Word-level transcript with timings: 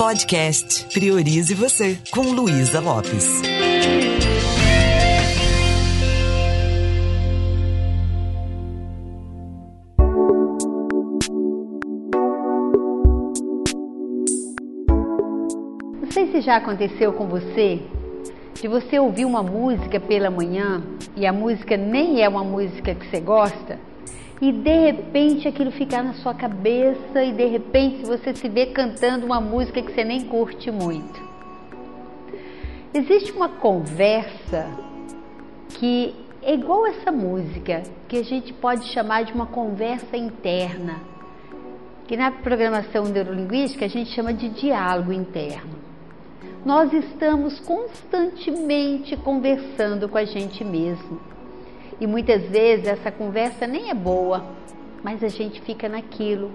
Podcast 0.00 0.86
Priorize 0.94 1.52
Você, 1.52 1.98
com 2.10 2.22
Luísa 2.22 2.80
Lopes. 2.80 3.42
Não 16.00 16.10
sei 16.10 16.32
se 16.32 16.40
já 16.40 16.56
aconteceu 16.56 17.12
com 17.12 17.26
você 17.26 17.82
de 18.54 18.68
você 18.68 18.98
ouvir 18.98 19.26
uma 19.26 19.42
música 19.42 20.00
pela 20.00 20.30
manhã 20.30 20.82
e 21.14 21.26
a 21.26 21.32
música 21.32 21.76
nem 21.76 22.22
é 22.22 22.28
uma 22.28 22.42
música 22.42 22.94
que 22.94 23.06
você 23.06 23.20
gosta 23.20 23.78
e 24.40 24.52
de 24.52 24.78
repente 24.78 25.46
aquilo 25.46 25.70
ficar 25.70 26.02
na 26.02 26.14
sua 26.14 26.32
cabeça 26.34 27.22
e 27.22 27.32
de 27.32 27.44
repente 27.46 28.06
você 28.06 28.34
se 28.34 28.48
vê 28.48 28.66
cantando 28.66 29.26
uma 29.26 29.40
música 29.40 29.82
que 29.82 29.92
você 29.92 30.02
nem 30.02 30.24
curte 30.24 30.70
muito. 30.70 31.20
Existe 32.94 33.32
uma 33.32 33.48
conversa 33.48 34.66
que 35.68 36.14
é 36.42 36.54
igual 36.54 36.86
essa 36.86 37.12
música, 37.12 37.82
que 38.08 38.16
a 38.16 38.24
gente 38.24 38.52
pode 38.54 38.86
chamar 38.88 39.24
de 39.24 39.32
uma 39.32 39.46
conversa 39.46 40.16
interna, 40.16 41.00
que 42.08 42.16
na 42.16 42.30
programação 42.30 43.04
neurolinguística 43.04 43.84
a 43.84 43.88
gente 43.88 44.10
chama 44.10 44.32
de 44.32 44.48
diálogo 44.48 45.12
interno. 45.12 45.78
Nós 46.64 46.92
estamos 46.92 47.60
constantemente 47.60 49.16
conversando 49.18 50.08
com 50.08 50.18
a 50.18 50.24
gente 50.24 50.64
mesmo. 50.64 51.20
E 52.00 52.06
muitas 52.06 52.42
vezes 52.44 52.86
essa 52.86 53.12
conversa 53.12 53.66
nem 53.66 53.90
é 53.90 53.94
boa, 53.94 54.44
mas 55.02 55.22
a 55.22 55.28
gente 55.28 55.60
fica 55.60 55.88
naquilo. 55.88 56.50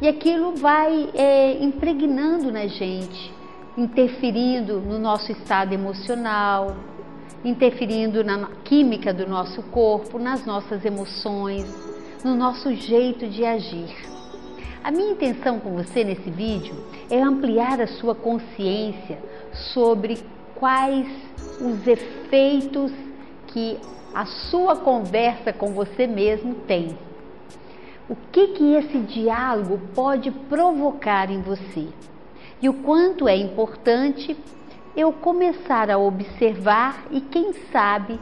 E 0.00 0.08
aquilo 0.08 0.56
vai 0.56 1.10
é, 1.14 1.62
impregnando 1.62 2.50
na 2.50 2.66
gente, 2.66 3.32
interferindo 3.78 4.80
no 4.80 4.98
nosso 4.98 5.30
estado 5.30 5.72
emocional, 5.72 6.76
interferindo 7.44 8.24
na 8.24 8.48
química 8.64 9.14
do 9.14 9.26
nosso 9.28 9.62
corpo, 9.64 10.18
nas 10.18 10.44
nossas 10.44 10.84
emoções, 10.84 11.64
no 12.24 12.34
nosso 12.34 12.74
jeito 12.74 13.28
de 13.28 13.44
agir. 13.44 13.94
A 14.82 14.90
minha 14.90 15.12
intenção 15.12 15.60
com 15.60 15.70
você 15.76 16.02
nesse 16.02 16.28
vídeo 16.28 16.74
é 17.08 17.20
ampliar 17.22 17.80
a 17.80 17.86
sua 17.86 18.16
consciência 18.16 19.18
sobre 19.72 20.18
quais 20.56 21.06
os 21.60 21.86
efeitos 21.86 22.90
que 23.46 23.78
a 24.14 24.26
sua 24.26 24.76
conversa 24.76 25.52
com 25.52 25.72
você 25.72 26.06
mesmo 26.06 26.54
tem. 26.66 26.96
O 28.08 28.16
que 28.30 28.48
que 28.48 28.74
esse 28.74 28.98
diálogo 28.98 29.80
pode 29.94 30.30
provocar 30.30 31.30
em 31.30 31.40
você? 31.40 31.88
E 32.60 32.68
o 32.68 32.74
quanto 32.74 33.26
é 33.26 33.36
importante 33.36 34.36
eu 34.94 35.12
começar 35.12 35.90
a 35.90 35.98
observar 35.98 37.06
e 37.10 37.20
quem 37.20 37.52
sabe 37.72 38.20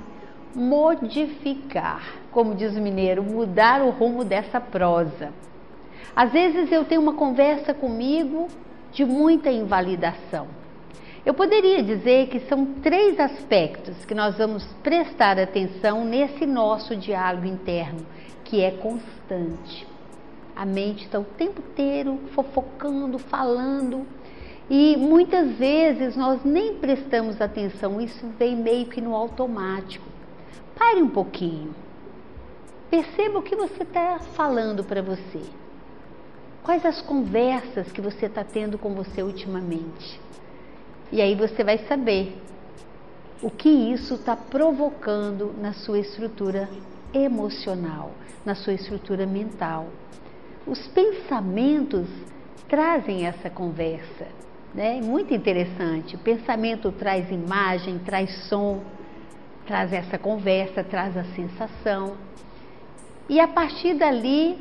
modificar, 0.54 2.02
como 2.30 2.54
diz 2.54 2.76
o 2.76 2.80
mineiro, 2.80 3.22
mudar 3.22 3.82
o 3.82 3.90
rumo 3.90 4.24
dessa 4.24 4.60
prosa. 4.60 5.32
Às 6.14 6.32
vezes 6.32 6.70
eu 6.70 6.84
tenho 6.84 7.00
uma 7.00 7.14
conversa 7.14 7.74
comigo 7.74 8.48
de 8.92 9.04
muita 9.04 9.50
invalidação 9.50 10.59
eu 11.24 11.34
poderia 11.34 11.82
dizer 11.82 12.28
que 12.28 12.40
são 12.40 12.64
três 12.82 13.20
aspectos 13.20 14.04
que 14.06 14.14
nós 14.14 14.38
vamos 14.38 14.64
prestar 14.82 15.38
atenção 15.38 16.04
nesse 16.04 16.46
nosso 16.46 16.96
diálogo 16.96 17.46
interno, 17.46 18.06
que 18.44 18.62
é 18.62 18.70
constante. 18.70 19.86
A 20.56 20.64
mente 20.64 21.04
está 21.04 21.18
o 21.18 21.24
tempo 21.24 21.60
inteiro 21.60 22.18
fofocando, 22.34 23.18
falando, 23.18 24.06
e 24.70 24.96
muitas 24.96 25.50
vezes 25.58 26.16
nós 26.16 26.44
nem 26.44 26.76
prestamos 26.76 27.40
atenção, 27.40 28.00
isso 28.00 28.26
vem 28.38 28.56
meio 28.56 28.86
que 28.86 29.00
no 29.00 29.14
automático. 29.14 30.06
Pare 30.78 31.02
um 31.02 31.08
pouquinho. 31.08 31.74
Perceba 32.88 33.38
o 33.38 33.42
que 33.42 33.56
você 33.56 33.82
está 33.82 34.18
falando 34.34 34.84
para 34.84 35.02
você. 35.02 35.42
Quais 36.62 36.84
as 36.86 37.02
conversas 37.02 37.90
que 37.90 38.00
você 38.00 38.26
está 38.26 38.44
tendo 38.44 38.78
com 38.78 38.94
você 38.94 39.22
ultimamente? 39.22 40.20
E 41.12 41.20
aí 41.20 41.34
você 41.34 41.64
vai 41.64 41.78
saber 41.88 42.40
o 43.42 43.50
que 43.50 43.68
isso 43.68 44.14
está 44.14 44.36
provocando 44.36 45.52
na 45.58 45.72
sua 45.72 45.98
estrutura 45.98 46.68
emocional, 47.12 48.12
na 48.44 48.54
sua 48.54 48.74
estrutura 48.74 49.26
mental. 49.26 49.88
Os 50.66 50.86
pensamentos 50.88 52.06
trazem 52.68 53.26
essa 53.26 53.50
conversa, 53.50 54.28
né? 54.72 55.00
Muito 55.02 55.34
interessante. 55.34 56.14
O 56.14 56.18
pensamento 56.18 56.92
traz 56.92 57.30
imagem, 57.30 57.98
traz 57.98 58.32
som, 58.48 58.80
traz 59.66 59.92
essa 59.92 60.16
conversa, 60.16 60.84
traz 60.84 61.16
a 61.16 61.24
sensação. 61.34 62.16
E 63.28 63.40
a 63.40 63.48
partir 63.48 63.94
dali 63.94 64.58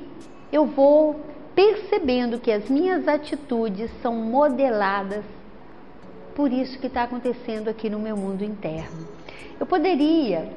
eu 0.52 0.66
vou 0.66 1.20
percebendo 1.54 2.40
que 2.40 2.52
as 2.52 2.70
minhas 2.70 3.08
atitudes 3.08 3.92
são 4.02 4.16
modeladas 4.16 5.24
por 6.40 6.54
isso 6.54 6.80
que 6.80 6.88
está 6.88 7.04
acontecendo 7.04 7.68
aqui 7.68 7.90
no 7.90 8.00
meu 8.00 8.16
mundo 8.16 8.46
interno. 8.46 9.06
Eu 9.60 9.66
poderia 9.66 10.50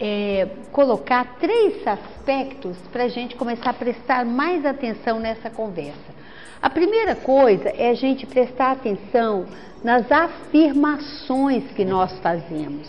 é, 0.00 0.48
colocar 0.72 1.36
três 1.38 1.86
aspectos 1.86 2.74
para 2.90 3.04
a 3.04 3.08
gente 3.08 3.36
começar 3.36 3.68
a 3.68 3.74
prestar 3.74 4.24
mais 4.24 4.64
atenção 4.64 5.20
nessa 5.20 5.50
conversa. 5.50 6.14
A 6.62 6.70
primeira 6.70 7.14
coisa 7.14 7.68
é 7.68 7.90
a 7.90 7.94
gente 7.94 8.24
prestar 8.24 8.70
atenção 8.70 9.44
nas 9.84 10.10
afirmações 10.10 11.70
que 11.72 11.84
nós 11.84 12.18
fazemos. 12.20 12.88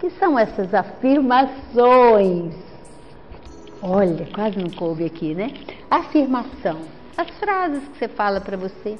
Que 0.00 0.10
são 0.10 0.38
essas 0.38 0.74
afirmações? 0.74 2.54
Olha, 3.80 4.28
quase 4.34 4.58
não 4.58 4.68
coube 4.68 5.06
aqui, 5.06 5.34
né? 5.34 5.54
Afirmação. 5.90 6.82
As 7.16 7.30
frases 7.38 7.88
que 7.88 8.00
você 8.00 8.08
fala 8.08 8.38
para 8.38 8.58
você. 8.58 8.98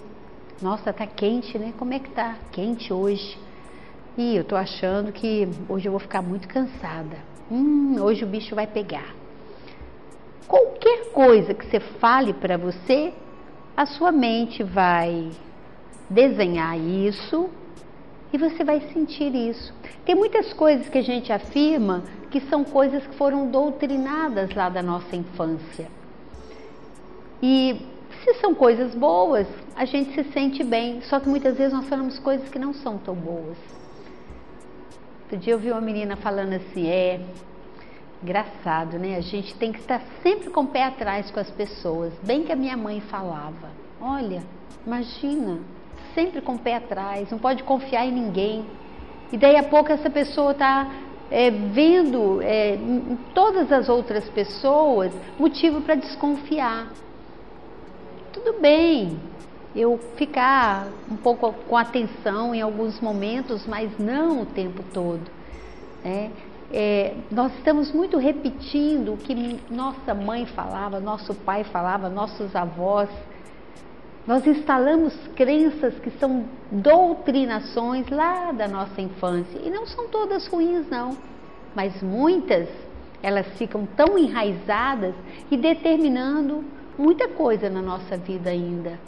Nossa, 0.60 0.92
tá 0.92 1.06
quente, 1.06 1.56
né? 1.56 1.72
Como 1.78 1.92
é 1.92 2.00
que 2.00 2.10
tá? 2.10 2.36
Quente 2.50 2.92
hoje. 2.92 3.38
E 4.16 4.34
eu 4.34 4.42
tô 4.42 4.56
achando 4.56 5.12
que 5.12 5.48
hoje 5.69 5.86
eu 5.86 5.92
vou 5.92 6.00
ficar 6.00 6.20
muito 6.20 6.48
cansada. 6.48 7.16
Hum, 7.48 7.96
hoje 8.00 8.24
o 8.24 8.26
bicho 8.26 8.56
vai 8.56 8.66
pegar. 8.66 9.14
Qualquer 10.48 11.12
coisa 11.12 11.54
que 11.54 11.64
você 11.64 11.78
fale 11.78 12.32
para 12.32 12.56
você, 12.56 13.12
a 13.76 13.86
sua 13.86 14.10
mente 14.10 14.64
vai 14.64 15.30
desenhar 16.10 16.76
isso 16.76 17.48
e 18.32 18.38
você 18.38 18.64
vai 18.64 18.80
sentir 18.92 19.32
isso. 19.34 19.72
Tem 20.04 20.16
muitas 20.16 20.52
coisas 20.52 20.88
que 20.88 20.98
a 20.98 21.02
gente 21.02 21.32
afirma 21.32 22.02
que 22.32 22.41
são 22.41 22.64
coisas 22.64 23.06
que 23.06 23.14
foram 23.14 23.48
doutrinadas 23.48 24.52
lá 24.54 24.68
da 24.68 24.82
nossa 24.82 25.14
infância. 25.14 25.86
E 27.41 27.80
se 28.34 28.41
são 28.41 28.55
coisas 28.55 28.94
boas, 28.94 29.47
a 29.75 29.84
gente 29.84 30.12
se 30.12 30.33
sente 30.33 30.62
bem, 30.62 31.00
só 31.03 31.19
que 31.19 31.28
muitas 31.28 31.56
vezes 31.56 31.72
nós 31.72 31.89
falamos 31.89 32.19
coisas 32.19 32.49
que 32.49 32.59
não 32.59 32.75
são 32.75 32.99
tão 32.99 33.15
boas. 33.15 33.56
Outro 35.22 35.39
dia 35.39 35.55
eu 35.55 35.59
vi 35.59 35.71
uma 35.71 35.81
menina 35.81 36.16
falando 36.16 36.53
assim, 36.53 36.89
é 36.89 37.21
engraçado, 38.22 38.99
né? 38.99 39.16
A 39.16 39.21
gente 39.21 39.55
tem 39.55 39.72
que 39.72 39.78
estar 39.78 40.03
sempre 40.22 40.50
com 40.50 40.62
o 40.62 40.66
pé 40.66 40.84
atrás 40.84 41.31
com 41.31 41.41
as 41.41 41.50
pessoas, 41.50 42.12
bem 42.22 42.44
que 42.44 42.53
a 42.53 42.56
minha 42.56 42.77
mãe 42.77 43.00
falava. 43.00 43.71
Olha, 44.00 44.43
imagina, 44.87 45.60
sempre 46.15 46.41
com 46.41 46.55
o 46.55 46.59
pé 46.59 46.77
atrás, 46.77 47.31
não 47.31 47.39
pode 47.39 47.62
confiar 47.62 48.06
em 48.06 48.12
ninguém. 48.12 48.66
E 49.33 49.37
daí 49.37 49.56
a 49.56 49.62
pouco 49.62 49.93
essa 49.93 50.10
pessoa 50.10 50.53
está 50.53 50.91
é, 51.31 51.50
vendo 51.50 52.43
é, 52.43 52.75
em 52.75 53.19
todas 53.34 53.71
as 53.71 53.89
outras 53.89 54.28
pessoas 54.31 55.12
motivo 55.39 55.81
para 55.81 55.95
desconfiar 55.95 56.89
tudo 58.33 58.61
bem 58.61 59.19
eu 59.75 59.99
ficar 60.16 60.89
um 61.10 61.16
pouco 61.16 61.53
com 61.69 61.77
atenção 61.77 62.54
em 62.54 62.60
alguns 62.60 63.01
momentos, 63.01 63.66
mas 63.66 63.91
não 63.98 64.42
o 64.42 64.47
tempo 64.47 64.83
todo. 64.92 65.30
Né? 66.04 66.30
É, 66.72 67.15
nós 67.30 67.53
estamos 67.54 67.92
muito 67.92 68.19
repetindo 68.19 69.15
o 69.15 69.16
que 69.16 69.59
nossa 69.71 70.15
mãe 70.15 70.47
falava, 70.47 71.01
nosso 71.01 71.34
pai 71.34 71.65
falava, 71.65 72.09
nossos 72.09 72.54
avós. 72.54 73.09
Nós 74.27 74.47
instalamos 74.47 75.15
crenças 75.34 75.95
que 76.01 76.10
são 76.19 76.45
doutrinações 76.71 78.07
lá 78.10 78.53
da 78.53 78.69
nossa 78.69 79.01
infância 79.01 79.59
e 79.65 79.71
não 79.71 79.86
são 79.86 80.09
todas 80.09 80.47
ruins, 80.48 80.86
não, 80.91 81.16
mas 81.74 82.03
muitas 82.03 82.69
elas 83.22 83.47
ficam 83.57 83.86
tão 83.97 84.19
enraizadas 84.19 85.15
e 85.51 85.57
determinando 85.57 86.63
muita 86.98 87.28
coisa 87.28 87.71
na 87.71 87.80
nossa 87.80 88.16
vida 88.16 88.50
ainda. 88.50 88.98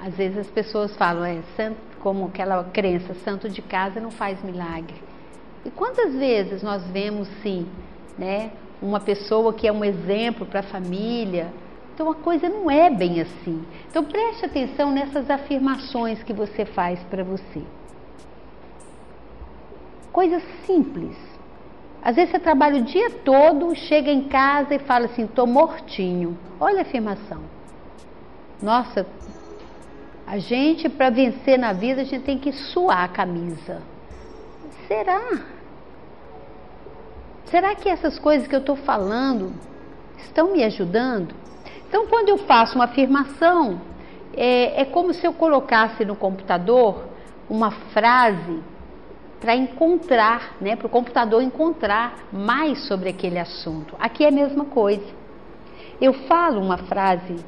Às 0.00 0.16
vezes 0.16 0.38
as 0.38 0.48
pessoas 0.48 0.96
falam, 0.96 1.24
é, 1.24 1.42
santo, 1.54 1.78
como 2.00 2.26
aquela 2.26 2.64
crença, 2.64 3.14
santo 3.24 3.48
de 3.48 3.62
casa 3.62 4.00
não 4.00 4.10
faz 4.10 4.42
milagre. 4.42 4.96
E 5.64 5.70
quantas 5.70 6.14
vezes 6.14 6.62
nós 6.62 6.82
vemos, 6.88 7.28
sim, 7.42 7.68
né, 8.18 8.50
uma 8.80 8.98
pessoa 8.98 9.52
que 9.52 9.68
é 9.68 9.72
um 9.72 9.84
exemplo 9.84 10.44
para 10.44 10.60
a 10.60 10.64
família, 10.64 11.52
Então 11.94 12.10
a 12.10 12.14
coisa 12.14 12.48
não 12.48 12.70
é 12.70 12.88
bem 12.88 13.20
assim. 13.20 13.62
Então 13.88 14.02
preste 14.02 14.46
atenção 14.46 14.90
nessas 14.90 15.28
afirmações 15.28 16.22
que 16.22 16.32
você 16.32 16.64
faz 16.64 16.98
para 17.04 17.22
você. 17.22 17.62
Coisas 20.10 20.42
simples. 20.66 21.16
Às 22.02 22.16
vezes 22.16 22.32
você 22.32 22.40
trabalha 22.40 22.80
o 22.80 22.84
dia 22.84 23.10
todo, 23.24 23.74
chega 23.76 24.10
em 24.10 24.24
casa 24.24 24.74
e 24.74 24.78
fala 24.80 25.06
assim: 25.06 25.26
tô 25.26 25.46
mortinho. 25.46 26.36
Olha 26.58 26.80
a 26.80 26.82
afirmação. 26.82 27.40
Nossa, 28.60 29.06
a 30.26 30.38
gente, 30.38 30.88
para 30.88 31.10
vencer 31.10 31.58
na 31.58 31.72
vida, 31.72 32.02
a 32.02 32.04
gente 32.04 32.24
tem 32.24 32.38
que 32.38 32.52
suar 32.52 33.04
a 33.04 33.08
camisa. 33.08 33.82
Será? 34.88 35.40
Será 37.46 37.74
que 37.74 37.88
essas 37.88 38.18
coisas 38.18 38.48
que 38.48 38.54
eu 38.54 38.60
estou 38.60 38.76
falando 38.76 39.52
estão 40.18 40.52
me 40.52 40.64
ajudando? 40.64 41.34
Então, 41.88 42.06
quando 42.06 42.30
eu 42.30 42.38
faço 42.38 42.74
uma 42.76 42.86
afirmação, 42.86 43.80
é, 44.34 44.80
é 44.80 44.84
como 44.84 45.12
se 45.12 45.26
eu 45.26 45.32
colocasse 45.32 46.04
no 46.04 46.16
computador 46.16 47.04
uma 47.50 47.70
frase 47.70 48.62
para 49.42 49.56
encontrar, 49.56 50.56
né, 50.60 50.76
para 50.76 50.86
o 50.86 50.88
computador 50.88 51.42
encontrar 51.42 52.16
mais 52.32 52.86
sobre 52.86 53.08
aquele 53.08 53.40
assunto. 53.40 53.96
Aqui 53.98 54.24
é 54.24 54.28
a 54.28 54.30
mesma 54.30 54.66
coisa. 54.66 55.04
Eu 56.00 56.12
falo 56.12 56.60
uma 56.60 56.78
frase 56.78 57.44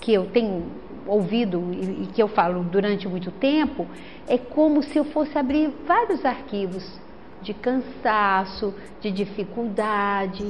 que 0.00 0.14
eu 0.14 0.26
tenho 0.26 0.64
ouvido 1.04 1.60
e, 1.72 2.06
que 2.14 2.22
eu 2.22 2.28
falo 2.28 2.62
durante 2.62 3.08
muito 3.08 3.32
tempo, 3.32 3.88
é 4.28 4.38
como 4.38 4.84
se 4.84 4.96
eu 4.96 5.04
fosse 5.04 5.36
abrir 5.36 5.68
vários 5.84 6.24
arquivos 6.24 6.88
de 7.42 7.52
cansaço, 7.52 8.72
de 9.00 9.10
dificuldade. 9.10 10.48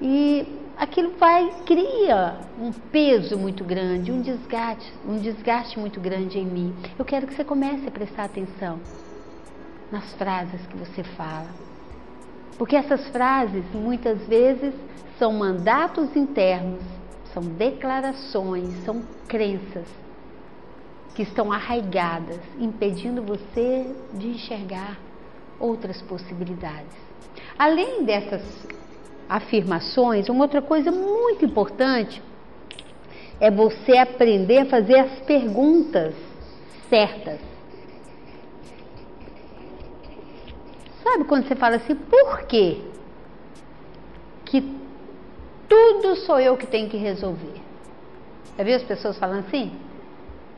E 0.00 0.46
aquilo 0.78 1.12
vai 1.18 1.52
cria 1.66 2.38
um 2.58 2.72
peso 2.72 3.36
muito 3.36 3.62
grande, 3.62 4.10
um 4.10 4.22
desgaste, 4.22 4.90
um 5.06 5.18
desgaste 5.18 5.78
muito 5.78 6.00
grande 6.00 6.38
em 6.38 6.46
mim. 6.46 6.74
Eu 6.98 7.04
quero 7.04 7.26
que 7.26 7.34
você 7.34 7.44
comece 7.44 7.86
a 7.86 7.90
prestar 7.90 8.24
atenção 8.24 8.80
nas 9.90 10.12
frases 10.14 10.66
que 10.66 10.76
você 10.76 11.02
fala. 11.02 11.48
Porque 12.56 12.76
essas 12.76 13.08
frases 13.08 13.64
muitas 13.72 14.26
vezes 14.26 14.74
são 15.18 15.32
mandatos 15.32 16.14
internos, 16.16 16.82
são 17.32 17.42
declarações, 17.42 18.84
são 18.84 19.02
crenças 19.26 19.86
que 21.14 21.22
estão 21.22 21.52
arraigadas, 21.52 22.40
impedindo 22.58 23.22
você 23.22 23.92
de 24.14 24.28
enxergar 24.28 24.98
outras 25.58 26.00
possibilidades. 26.02 26.96
Além 27.58 28.04
dessas 28.04 28.42
afirmações, 29.28 30.28
uma 30.28 30.44
outra 30.44 30.62
coisa 30.62 30.90
muito 30.90 31.44
importante 31.44 32.22
é 33.40 33.50
você 33.50 33.96
aprender 33.96 34.58
a 34.58 34.66
fazer 34.66 34.98
as 34.98 35.20
perguntas 35.20 36.14
certas. 36.88 37.40
Sabe 41.08 41.24
quando 41.24 41.48
você 41.48 41.54
fala 41.54 41.76
assim, 41.76 41.94
por 41.94 42.42
quê? 42.42 42.82
Que 44.44 44.62
tudo 45.66 46.16
sou 46.16 46.38
eu 46.38 46.54
que 46.54 46.66
tenho 46.66 46.90
que 46.90 46.98
resolver. 46.98 47.62
Já 48.58 48.62
viu 48.62 48.76
as 48.76 48.82
pessoas 48.82 49.18
falando 49.18 49.46
assim? 49.46 49.72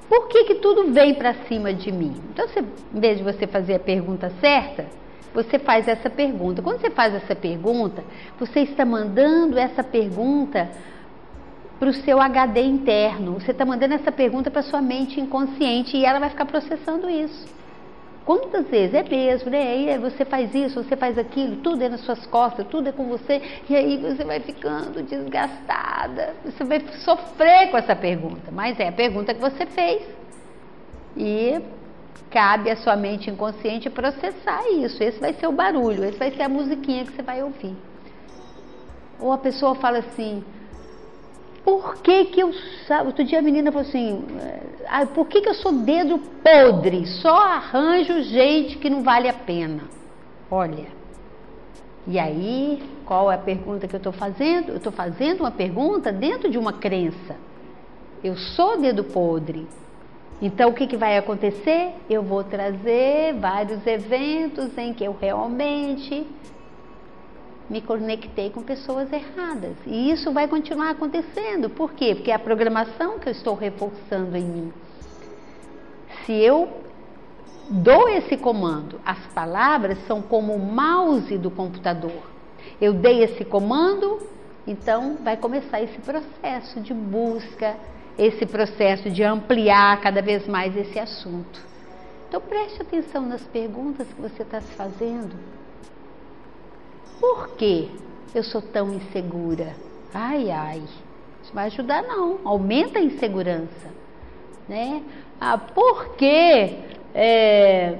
Por 0.08 0.26
que, 0.26 0.43
que 0.44 0.55
tudo 0.56 0.93
vem 0.93 1.14
para 1.14 1.35
cima 1.47 1.73
de 1.73 1.93
mim? 1.93 2.20
Então, 2.32 2.49
você, 2.49 2.64
em 2.93 2.99
vez 2.99 3.19
de 3.19 3.23
você 3.23 3.47
fazer 3.47 3.76
a 3.76 3.79
pergunta 3.79 4.32
certa, 4.41 4.87
você 5.32 5.56
faz 5.56 5.87
essa 5.87 6.11
pergunta. 6.11 6.61
Quando 6.61 6.81
você 6.81 6.91
faz 6.91 7.14
essa 7.14 7.37
pergunta, 7.37 8.03
você 8.37 8.61
está 8.61 8.85
mandando 8.85 9.56
essa 9.56 9.85
pergunta 9.85 10.69
para 11.79 11.91
o 11.91 11.94
seu 11.94 12.20
HD 12.20 12.61
interno. 12.61 13.35
Você 13.35 13.53
está 13.53 13.64
mandando 13.64 13.94
essa 13.94 14.11
pergunta 14.11 14.50
para 14.50 14.62
sua 14.62 14.82
mente 14.82 15.20
inconsciente 15.20 15.96
e 15.96 16.05
ela 16.05 16.19
vai 16.19 16.31
ficar 16.31 16.46
processando 16.46 17.08
isso. 17.08 17.59
Quantas 18.25 18.67
vezes 18.69 18.94
é 18.94 19.02
mesmo, 19.02 19.50
né? 19.50 19.78
E 19.78 19.99
você 19.99 20.25
faz 20.25 20.55
isso, 20.55 20.82
você 20.82 20.96
faz 20.96 21.19
aquilo, 21.19 21.56
tudo 21.56 21.82
é 21.82 21.88
nas 21.88 22.00
suas 22.02 22.25
costas, 22.26 22.67
tudo 22.69 22.88
é 22.88 22.93
com 22.93 23.08
você, 23.08 23.40
e 23.69 23.75
aí 23.75 23.96
você 23.96 24.25
vai 24.25 24.40
ficando 24.40 25.02
desgastada. 25.02 26.34
Você 26.44 26.62
vai 26.64 26.81
sofrer 27.05 27.70
com 27.70 27.78
essa 27.78 27.96
pergunta, 27.96 28.50
mas 28.52 28.78
é 28.78 28.88
a 28.88 28.93
pergunta 28.93 29.34
que 29.34 29.40
você 29.40 29.67
fez. 29.67 30.02
E 31.17 31.61
cabe 32.31 32.70
à 32.70 32.76
sua 32.76 32.94
mente 32.94 33.31
inconsciente 33.31 33.90
processar 33.90 34.69
isso. 34.70 35.02
Esse 35.02 35.19
vai 35.19 35.32
ser 35.32 35.46
o 35.46 35.52
barulho, 35.52 36.05
esse 36.05 36.19
vai 36.19 36.31
ser 36.31 36.43
a 36.43 36.49
musiquinha 36.49 37.05
que 37.05 37.12
você 37.12 37.22
vai 37.22 37.43
ouvir. 37.43 37.75
Ou 39.19 39.32
a 39.32 39.38
pessoa 39.38 39.75
fala 39.75 39.99
assim: 39.99 40.44
por 41.64 41.96
que, 42.02 42.26
que 42.26 42.40
eu. 42.40 42.52
Outro 43.04 43.24
dia 43.24 43.38
a 43.38 43.42
menina 43.42 43.70
falou 43.70 43.86
assim: 43.86 44.24
ah, 44.88 45.06
por 45.06 45.26
que, 45.28 45.40
que 45.40 45.48
eu 45.48 45.54
sou 45.54 45.72
dedo 45.72 46.18
podre? 46.42 47.06
Só 47.06 47.36
arranjo 47.36 48.22
gente 48.22 48.78
que 48.78 48.90
não 48.90 49.02
vale 49.02 49.28
a 49.28 49.32
pena. 49.32 49.82
Olha. 50.50 50.88
E 52.06 52.18
aí, 52.18 52.82
qual 53.04 53.30
é 53.30 53.34
a 53.34 53.38
pergunta 53.38 53.86
que 53.86 53.94
eu 53.94 53.98
estou 53.98 54.12
fazendo? 54.12 54.70
Eu 54.70 54.76
estou 54.78 54.92
fazendo 54.92 55.40
uma 55.40 55.50
pergunta 55.50 56.10
dentro 56.10 56.50
de 56.50 56.58
uma 56.58 56.72
crença. 56.72 57.36
Eu 58.24 58.36
sou 58.36 58.80
dedo 58.80 59.04
podre. 59.04 59.66
Então, 60.42 60.70
o 60.70 60.72
que, 60.72 60.86
que 60.86 60.96
vai 60.96 61.18
acontecer? 61.18 61.92
Eu 62.08 62.22
vou 62.22 62.42
trazer 62.42 63.34
vários 63.34 63.86
eventos 63.86 64.76
em 64.78 64.94
que 64.94 65.04
eu 65.04 65.14
realmente 65.20 66.26
me 67.70 67.81
conectei 67.81 68.50
com 68.50 68.62
pessoas 68.62 69.11
erradas. 69.12 69.76
E 69.87 70.11
isso 70.11 70.32
vai 70.32 70.49
continuar 70.49 70.90
acontecendo. 70.90 71.70
Por 71.70 71.93
quê? 71.93 72.17
Porque 72.17 72.32
é 72.32 72.34
a 72.34 72.38
programação 72.38 73.20
que 73.20 73.28
eu 73.28 73.32
estou 73.32 73.55
reforçando 73.55 74.37
em 74.37 74.44
mim. 74.44 74.72
Se 76.26 76.32
eu 76.32 76.69
dou 77.70 78.08
esse 78.08 78.37
comando, 78.37 79.00
as 79.06 79.25
palavras 79.28 79.96
são 80.08 80.20
como 80.20 80.52
o 80.52 80.58
mouse 80.58 81.38
do 81.38 81.50
computador. 81.50 82.28
Eu 82.81 82.93
dei 82.93 83.22
esse 83.22 83.44
comando, 83.44 84.19
então 84.67 85.17
vai 85.22 85.37
começar 85.37 85.81
esse 85.81 85.99
processo 86.00 86.81
de 86.81 86.93
busca, 86.93 87.76
esse 88.19 88.44
processo 88.46 89.08
de 89.08 89.22
ampliar 89.22 90.00
cada 90.00 90.20
vez 90.20 90.46
mais 90.49 90.76
esse 90.76 90.99
assunto. 90.99 91.61
Então 92.28 92.40
preste 92.40 92.82
atenção 92.82 93.22
nas 93.26 93.43
perguntas 93.43 94.08
que 94.08 94.20
você 94.20 94.43
está 94.43 94.61
se 94.61 94.72
fazendo. 94.72 95.59
Por 97.20 97.50
que 97.50 97.90
eu 98.34 98.43
sou 98.43 98.62
tão 98.62 98.94
insegura? 98.94 99.76
Ai, 100.12 100.50
ai, 100.50 100.82
isso 101.43 101.52
vai 101.52 101.67
ajudar 101.67 102.02
não, 102.02 102.38
aumenta 102.44 102.99
a 102.99 103.02
insegurança, 103.02 103.88
né? 104.69 105.02
Ah, 105.40 105.58
por 105.58 106.17
que 106.17 106.78
é, 107.14 107.98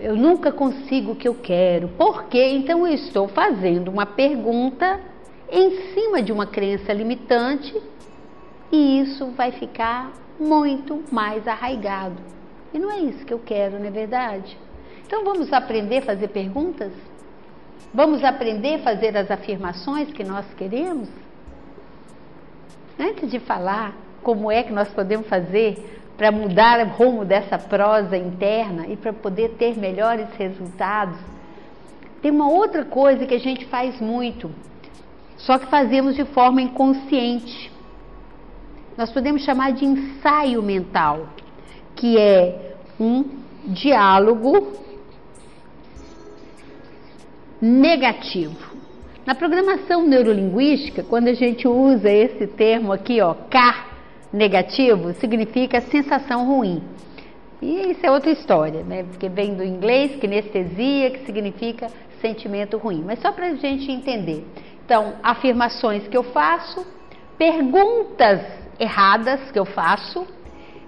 eu 0.00 0.16
nunca 0.16 0.52
consigo 0.52 1.12
o 1.12 1.16
que 1.16 1.26
eu 1.26 1.34
quero? 1.34 1.88
Por 1.88 2.24
que? 2.24 2.42
Então 2.44 2.86
eu 2.86 2.94
estou 2.94 3.28
fazendo 3.28 3.88
uma 3.88 4.04
pergunta 4.04 5.00
em 5.50 5.92
cima 5.92 6.22
de 6.22 6.32
uma 6.32 6.46
crença 6.46 6.92
limitante 6.92 7.80
e 8.70 9.00
isso 9.00 9.26
vai 9.32 9.52
ficar 9.52 10.12
muito 10.38 11.02
mais 11.10 11.46
arraigado. 11.46 12.16
E 12.74 12.78
não 12.78 12.90
é 12.90 13.00
isso 13.00 13.24
que 13.24 13.32
eu 13.32 13.38
quero, 13.38 13.78
não 13.78 13.86
é 13.86 13.90
verdade? 13.90 14.58
Então 15.06 15.24
vamos 15.24 15.52
aprender 15.52 15.98
a 15.98 16.02
fazer 16.02 16.28
perguntas? 16.28 16.92
Vamos 17.94 18.24
aprender 18.24 18.76
a 18.76 18.78
fazer 18.78 19.16
as 19.16 19.30
afirmações 19.30 20.10
que 20.12 20.24
nós 20.24 20.46
queremos? 20.56 21.08
Antes 22.98 23.30
de 23.30 23.38
falar 23.38 23.94
como 24.22 24.50
é 24.50 24.62
que 24.62 24.72
nós 24.72 24.88
podemos 24.88 25.26
fazer 25.26 26.00
para 26.16 26.30
mudar 26.30 26.86
o 26.86 26.88
rumo 26.90 27.24
dessa 27.24 27.58
prosa 27.58 28.16
interna 28.16 28.86
e 28.86 28.96
para 28.96 29.12
poder 29.12 29.50
ter 29.58 29.76
melhores 29.76 30.28
resultados, 30.38 31.18
tem 32.22 32.30
uma 32.30 32.48
outra 32.48 32.84
coisa 32.84 33.26
que 33.26 33.34
a 33.34 33.40
gente 33.40 33.66
faz 33.66 34.00
muito, 34.00 34.50
só 35.36 35.58
que 35.58 35.66
fazemos 35.66 36.14
de 36.14 36.24
forma 36.24 36.62
inconsciente. 36.62 37.72
Nós 38.96 39.10
podemos 39.10 39.42
chamar 39.42 39.72
de 39.72 39.84
ensaio 39.84 40.62
mental, 40.62 41.26
que 41.96 42.16
é 42.16 42.74
um 43.00 43.24
diálogo 43.64 44.72
negativo. 47.62 48.72
Na 49.24 49.36
programação 49.36 50.04
neurolinguística, 50.04 51.04
quando 51.04 51.28
a 51.28 51.32
gente 51.32 51.68
usa 51.68 52.10
esse 52.10 52.48
termo 52.48 52.92
aqui, 52.92 53.20
ó, 53.20 53.34
K 53.34 53.86
negativo, 54.32 55.12
significa 55.14 55.80
sensação 55.80 56.44
ruim. 56.44 56.82
E 57.60 57.92
isso 57.92 58.04
é 58.04 58.10
outra 58.10 58.32
história, 58.32 58.82
né? 58.82 59.04
Porque 59.04 59.28
vem 59.28 59.54
do 59.54 59.62
inglês, 59.62 60.16
kinestesia, 60.16 61.12
que 61.12 61.24
significa 61.24 61.86
sentimento 62.20 62.76
ruim. 62.78 63.04
Mas 63.06 63.20
só 63.20 63.30
para 63.30 63.46
a 63.46 63.54
gente 63.54 63.92
entender. 63.92 64.44
Então, 64.84 65.14
afirmações 65.22 66.08
que 66.08 66.16
eu 66.16 66.24
faço, 66.24 66.84
perguntas 67.38 68.40
erradas 68.80 69.52
que 69.52 69.58
eu 69.58 69.64
faço 69.64 70.26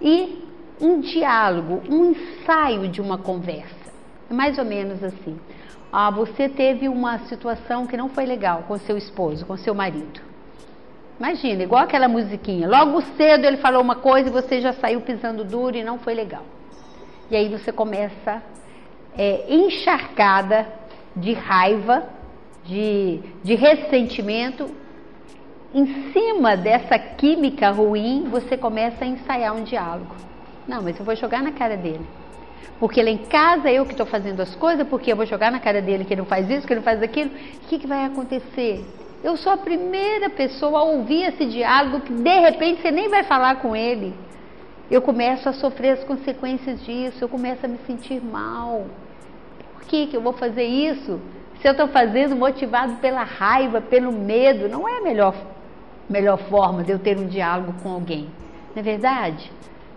e 0.03 0.43
um 0.81 0.99
diálogo, 1.01 1.83
um 1.89 2.11
ensaio 2.11 2.89
de 2.89 3.01
uma 3.01 3.17
conversa. 3.17 3.93
É 4.29 4.35
mais 4.35 4.59
ou 4.59 4.65
menos 4.65 5.05
assim 5.05 5.39
ah, 5.97 6.11
você 6.11 6.49
teve 6.49 6.89
uma 6.89 7.21
situação 7.21 7.87
que 7.87 7.97
não 7.97 8.09
foi 8.09 8.27
legal 8.27 8.65
com 8.67 8.77
seu 8.79 8.97
esposo, 8.97 9.47
com 9.47 9.57
seu 9.57 9.73
marido. 9.73 10.21
Imagina, 11.21 11.63
igual 11.63 11.85
aquela 11.85 12.09
musiquinha. 12.09 12.69
Logo 12.69 13.01
cedo 13.17 13.45
ele 13.45 13.59
falou 13.59 13.81
uma 13.81 13.95
coisa 13.95 14.29
e 14.29 14.33
você 14.33 14.61
já 14.61 14.73
saiu 14.73 15.03
pisando 15.03 15.45
duro 15.45 15.77
e 15.77 15.85
não 15.85 16.01
foi 16.01 16.15
legal. 16.15 16.43
E 17.31 17.37
aí 17.37 17.49
você 17.49 17.71
começa 17.71 18.43
é, 19.17 19.45
encharcada 19.49 20.67
de 21.15 21.33
raiva, 21.33 22.03
de, 22.65 23.21
de 23.45 23.55
ressentimento. 23.55 24.69
Em 25.73 26.11
cima 26.13 26.57
dessa 26.57 26.99
química 26.99 27.71
ruim, 27.71 28.27
você 28.29 28.57
começa 28.57 29.05
a 29.05 29.07
ensaiar 29.07 29.55
um 29.55 29.63
diálogo. 29.63 30.17
Não, 30.67 30.83
mas 30.83 30.99
eu 30.99 31.05
vou 31.05 31.15
jogar 31.15 31.41
na 31.41 31.53
cara 31.53 31.77
dele. 31.77 32.05
Porque 32.79 33.03
lá 33.03 33.11
em 33.11 33.19
casa 33.19 33.71
eu 33.71 33.85
que 33.87 33.93
estou 33.93 34.07
fazendo 34.07 34.41
as 34.41 34.55
coisas, 34.57 34.87
porque 34.87 35.13
eu 35.13 35.17
vou 35.17 35.27
jogar 35.27 35.51
na 35.51 35.61
cara 35.61 35.81
dele 35.81 36.05
que 36.05 36.13
ele 36.13 36.21
não 36.21 36.27
faz 36.27 36.49
isso, 36.51 36.67
que 36.67 36.73
ele 36.73 36.81
não 36.81 36.85
faz 36.85 37.03
aquilo. 37.03 37.31
O 37.31 37.69
que, 37.69 37.79
que 37.79 37.87
vai 37.87 38.05
acontecer? 38.05 38.85
Eu 39.23 39.37
sou 39.37 39.53
a 39.53 39.57
primeira 39.57 40.29
pessoa 40.29 40.81
a 40.81 40.83
ouvir 40.83 41.23
esse 41.23 41.47
diálogo 41.47 42.01
que 42.01 42.13
de 42.13 42.41
repente 42.41 42.83
você 42.83 42.91
nem 42.91 43.09
vai 43.09 43.23
falar 43.23 43.57
com 43.57 43.75
ele. 43.75 44.13
Eu 44.91 45.01
começo 45.01 45.49
a 45.49 45.53
sofrer 45.55 45.93
as 45.93 46.05
consequências 46.05 46.85
disso, 46.85 47.25
eu 47.25 47.29
começo 47.29 47.65
a 47.65 47.69
me 47.69 47.79
sentir 47.87 48.23
mal. 48.23 48.85
Por 49.73 49.85
que, 49.85 50.09
que 50.09 50.17
eu 50.17 50.21
vou 50.21 50.35
fazer 50.35 50.65
isso? 50.65 51.21
Se 51.61 51.67
eu 51.67 51.73
estou 51.73 51.89
fazendo 51.89 52.37
motivado 52.37 52.97
pela 52.97 53.23
raiva, 53.23 53.81
pelo 53.81 54.13
medo, 54.13 54.69
não 54.69 54.87
é 54.87 54.99
a 54.99 55.01
melhor, 55.01 55.35
melhor 56.11 56.37
forma 56.37 56.85
de 56.85 56.93
eu 56.93 56.99
ter 56.99 57.17
um 57.17 57.27
diálogo 57.27 57.75
com 57.83 57.93
alguém. 57.93 58.29
Não 58.75 58.81
é 58.81 58.83
verdade? 58.83 59.51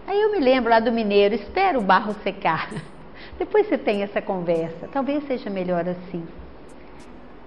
Aí 0.08 0.22
eu 0.22 0.32
me 0.32 0.40
lembro 0.40 0.70
lá 0.70 0.80
do 0.80 0.90
mineiro, 0.90 1.36
espera 1.36 1.78
o 1.78 1.82
barro 1.82 2.16
secar. 2.24 2.70
Depois 3.38 3.68
você 3.68 3.78
tem 3.78 4.04
essa 4.04 4.22
conversa. 4.22 4.88
Talvez 4.90 5.28
seja 5.28 5.50
melhor 5.50 5.86
assim. 5.86 6.26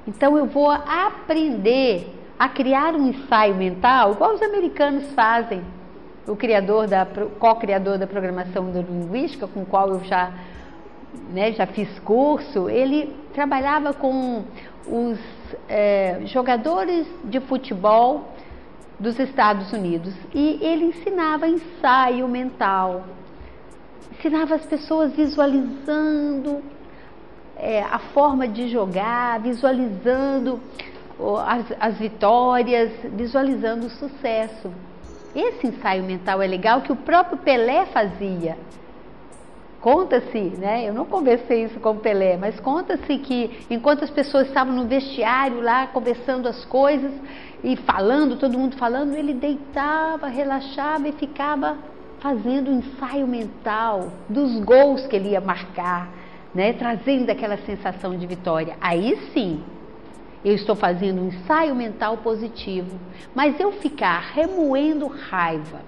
Então 0.06 0.36
eu 0.36 0.44
vou 0.44 0.70
aprender 0.70 2.06
a 2.38 2.50
criar 2.50 2.94
um 2.94 3.08
ensaio 3.08 3.54
mental, 3.54 4.12
igual 4.12 4.34
os 4.34 4.42
americanos 4.42 5.10
fazem. 5.12 5.62
O 6.28 6.36
criador 6.36 6.86
da 6.86 7.06
co-criador 7.38 7.96
da 7.96 8.06
programação 8.06 8.64
neurolinguística, 8.64 9.48
com 9.48 9.62
o 9.62 9.66
qual 9.66 9.88
eu 9.88 10.04
já, 10.04 10.30
né, 11.30 11.52
já 11.52 11.66
fiz 11.66 11.98
curso, 12.00 12.68
ele 12.68 13.16
trabalhava 13.32 13.94
com 13.94 14.44
os 14.86 15.18
é, 15.66 16.20
jogadores 16.26 17.06
de 17.24 17.40
futebol 17.40 18.28
dos 19.00 19.18
Estados 19.18 19.72
Unidos 19.72 20.14
e 20.34 20.58
ele 20.60 20.84
ensinava 20.84 21.48
ensaio 21.48 22.28
mental, 22.28 23.04
ensinava 24.12 24.54
as 24.54 24.66
pessoas 24.66 25.12
visualizando 25.14 26.62
é, 27.56 27.82
a 27.82 27.98
forma 27.98 28.46
de 28.46 28.68
jogar, 28.68 29.40
visualizando 29.40 30.60
as, 31.46 31.64
as 31.80 31.98
vitórias, 31.98 32.92
visualizando 33.14 33.86
o 33.86 33.90
sucesso. 33.90 34.70
Esse 35.34 35.68
ensaio 35.68 36.02
mental 36.04 36.42
é 36.42 36.46
legal 36.46 36.82
que 36.82 36.92
o 36.92 36.96
próprio 36.96 37.38
Pelé 37.38 37.86
fazia. 37.86 38.58
Conta-se, 39.80 40.38
né? 40.58 40.86
Eu 40.86 40.92
não 40.92 41.06
conversei 41.06 41.64
isso 41.64 41.80
com 41.80 41.92
o 41.92 41.96
Pelé, 41.96 42.36
mas 42.36 42.60
conta-se 42.60 43.16
que 43.18 43.64
enquanto 43.70 44.04
as 44.04 44.10
pessoas 44.10 44.46
estavam 44.46 44.74
no 44.74 44.86
vestiário 44.86 45.62
lá 45.62 45.86
conversando 45.86 46.46
as 46.46 46.64
coisas 46.66 47.12
e 47.64 47.76
falando, 47.76 48.36
todo 48.36 48.58
mundo 48.58 48.76
falando, 48.76 49.14
ele 49.14 49.32
deitava, 49.32 50.26
relaxava 50.26 51.08
e 51.08 51.12
ficava 51.12 51.78
fazendo 52.20 52.70
um 52.70 52.78
ensaio 52.78 53.26
mental 53.26 54.12
dos 54.28 54.60
gols 54.60 55.06
que 55.06 55.16
ele 55.16 55.30
ia 55.30 55.40
marcar, 55.40 56.10
né, 56.54 56.74
trazendo 56.74 57.30
aquela 57.30 57.56
sensação 57.58 58.14
de 58.16 58.26
vitória. 58.26 58.76
Aí 58.82 59.18
sim, 59.32 59.62
eu 60.44 60.54
estou 60.54 60.76
fazendo 60.76 61.22
um 61.22 61.28
ensaio 61.28 61.74
mental 61.74 62.18
positivo. 62.18 62.98
Mas 63.34 63.58
eu 63.58 63.72
ficar 63.72 64.20
remoendo 64.34 65.06
raiva, 65.06 65.80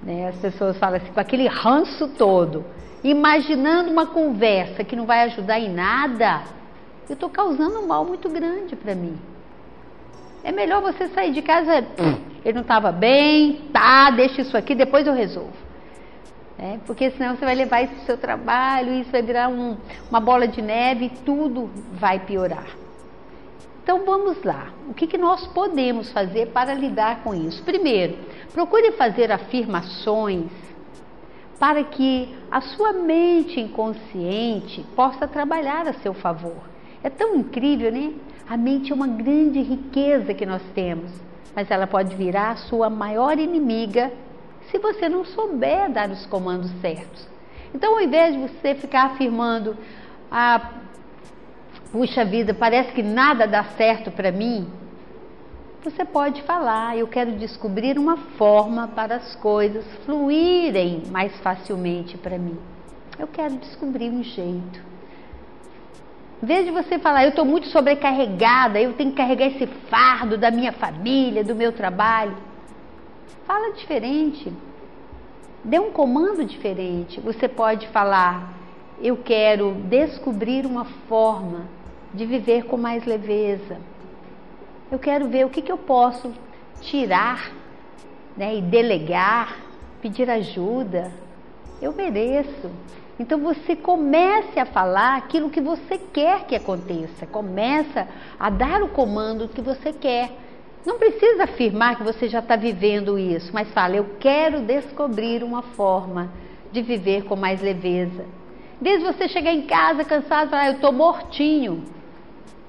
né, 0.00 0.28
as 0.28 0.36
pessoas 0.36 0.78
falam 0.78 0.98
assim, 0.98 1.12
com 1.12 1.20
aquele 1.20 1.48
ranço 1.48 2.06
todo, 2.16 2.64
imaginando 3.10 3.90
uma 3.90 4.06
conversa 4.06 4.82
que 4.82 4.96
não 4.96 5.06
vai 5.06 5.22
ajudar 5.24 5.60
em 5.60 5.72
nada, 5.72 6.42
eu 7.08 7.14
estou 7.14 7.30
causando 7.30 7.78
um 7.80 7.86
mal 7.86 8.04
muito 8.04 8.28
grande 8.28 8.74
para 8.74 8.94
mim. 8.94 9.16
É 10.42 10.52
melhor 10.52 10.82
você 10.82 11.08
sair 11.08 11.32
de 11.32 11.42
casa, 11.42 11.84
ele 12.44 12.54
não 12.54 12.62
estava 12.62 12.92
bem, 12.92 13.68
tá, 13.72 14.10
deixa 14.10 14.42
isso 14.42 14.56
aqui, 14.56 14.74
depois 14.74 15.06
eu 15.06 15.14
resolvo. 15.14 15.66
É, 16.58 16.78
porque 16.86 17.10
senão 17.10 17.36
você 17.36 17.44
vai 17.44 17.54
levar 17.54 17.82
isso 17.82 17.94
para 17.94 18.02
o 18.02 18.06
seu 18.06 18.16
trabalho, 18.16 18.94
isso 18.94 19.10
vai 19.10 19.22
virar 19.22 19.48
um, 19.48 19.76
uma 20.08 20.20
bola 20.20 20.48
de 20.48 20.62
neve 20.62 21.06
e 21.06 21.10
tudo 21.10 21.70
vai 21.92 22.20
piorar. 22.20 22.66
Então 23.82 24.04
vamos 24.04 24.42
lá. 24.42 24.70
O 24.88 24.94
que, 24.94 25.06
que 25.06 25.18
nós 25.18 25.46
podemos 25.48 26.10
fazer 26.10 26.46
para 26.46 26.74
lidar 26.74 27.22
com 27.22 27.34
isso? 27.34 27.62
Primeiro, 27.62 28.16
procure 28.52 28.92
fazer 28.92 29.30
afirmações 29.30 30.50
para 31.58 31.82
que 31.84 32.34
a 32.50 32.60
sua 32.60 32.92
mente 32.92 33.60
inconsciente 33.60 34.84
possa 34.94 35.26
trabalhar 35.26 35.88
a 35.88 35.94
seu 35.94 36.12
favor. 36.12 36.56
É 37.02 37.08
tão 37.08 37.36
incrível, 37.36 37.90
né? 37.90 38.12
A 38.48 38.56
mente 38.56 38.92
é 38.92 38.94
uma 38.94 39.06
grande 39.06 39.60
riqueza 39.60 40.34
que 40.34 40.46
nós 40.46 40.62
temos, 40.74 41.10
mas 41.54 41.70
ela 41.70 41.86
pode 41.86 42.14
virar 42.14 42.50
a 42.50 42.56
sua 42.56 42.90
maior 42.90 43.38
inimiga 43.38 44.12
se 44.70 44.78
você 44.78 45.08
não 45.08 45.24
souber 45.24 45.90
dar 45.90 46.10
os 46.10 46.26
comandos 46.26 46.70
certos. 46.80 47.26
Então, 47.74 47.94
ao 47.94 48.00
invés 48.00 48.34
de 48.34 48.40
você 48.40 48.74
ficar 48.74 49.06
afirmando, 49.06 49.76
ah, 50.30 50.72
puxa 51.90 52.24
vida, 52.24 52.54
parece 52.54 52.92
que 52.92 53.02
nada 53.02 53.46
dá 53.46 53.64
certo 53.76 54.10
para 54.10 54.30
mim, 54.30 54.66
você 55.90 56.04
pode 56.04 56.42
falar, 56.42 56.98
eu 56.98 57.06
quero 57.06 57.32
descobrir 57.36 57.96
uma 57.96 58.16
forma 58.36 58.88
para 58.88 59.14
as 59.14 59.36
coisas 59.36 59.84
fluírem 60.04 61.04
mais 61.12 61.32
facilmente 61.38 62.18
para 62.18 62.36
mim. 62.36 62.58
Eu 63.16 63.28
quero 63.28 63.54
descobrir 63.56 64.10
um 64.10 64.20
jeito. 64.20 64.80
Em 66.42 66.46
vez 66.46 66.66
de 66.66 66.72
você 66.72 66.98
falar, 66.98 67.22
eu 67.22 67.28
estou 67.28 67.44
muito 67.44 67.68
sobrecarregada, 67.68 68.80
eu 68.80 68.94
tenho 68.94 69.10
que 69.10 69.16
carregar 69.16 69.46
esse 69.46 69.66
fardo 69.88 70.36
da 70.36 70.50
minha 70.50 70.72
família, 70.72 71.44
do 71.44 71.54
meu 71.54 71.70
trabalho. 71.70 72.36
Fala 73.46 73.72
diferente. 73.74 74.52
Dê 75.62 75.78
um 75.78 75.92
comando 75.92 76.44
diferente. 76.44 77.20
Você 77.20 77.46
pode 77.46 77.86
falar: 77.88 78.54
Eu 79.00 79.16
quero 79.18 79.72
descobrir 79.88 80.66
uma 80.66 80.84
forma 81.08 81.60
de 82.12 82.26
viver 82.26 82.64
com 82.64 82.76
mais 82.76 83.04
leveza. 83.04 83.78
Eu 84.90 84.98
quero 85.00 85.28
ver 85.28 85.44
o 85.44 85.50
que, 85.50 85.60
que 85.60 85.72
eu 85.72 85.78
posso 85.78 86.32
tirar 86.80 87.50
né, 88.36 88.56
e 88.56 88.62
delegar, 88.62 89.56
pedir 90.00 90.30
ajuda. 90.30 91.10
Eu 91.82 91.92
mereço. 91.92 92.70
Então 93.18 93.40
você 93.40 93.74
comece 93.74 94.60
a 94.60 94.66
falar 94.66 95.16
aquilo 95.16 95.50
que 95.50 95.60
você 95.60 95.98
quer 95.98 96.44
que 96.44 96.54
aconteça. 96.54 97.26
Começa 97.26 98.06
a 98.38 98.48
dar 98.48 98.82
o 98.82 98.88
comando 98.88 99.48
que 99.48 99.60
você 99.60 99.92
quer. 99.92 100.30
Não 100.84 100.98
precisa 100.98 101.44
afirmar 101.44 101.96
que 101.96 102.04
você 102.04 102.28
já 102.28 102.38
está 102.38 102.54
vivendo 102.54 103.18
isso, 103.18 103.50
mas 103.52 103.68
fala: 103.72 103.96
eu 103.96 104.16
quero 104.20 104.60
descobrir 104.60 105.42
uma 105.42 105.62
forma 105.62 106.30
de 106.70 106.80
viver 106.80 107.24
com 107.24 107.34
mais 107.34 107.60
leveza. 107.60 108.24
Em 108.80 108.84
vez 108.84 109.00
de 109.00 109.06
você 109.06 109.26
chegar 109.28 109.52
em 109.52 109.62
casa 109.62 110.04
cansado 110.04 110.46
e 110.46 110.50
falar: 110.50 110.66
eu 110.68 110.74
estou 110.74 110.92
mortinho, 110.92 111.82